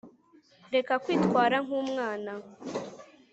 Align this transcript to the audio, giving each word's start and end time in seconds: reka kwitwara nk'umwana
reka 0.73 0.93
kwitwara 1.03 1.57
nk'umwana 1.65 2.31